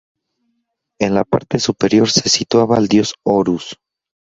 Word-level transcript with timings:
En 0.99 1.13
la 1.13 1.23
parte 1.25 1.59
superior 1.59 2.09
se 2.09 2.27
situaba 2.27 2.75
al 2.75 2.87
dios 2.87 3.13
Horus. 3.23 3.77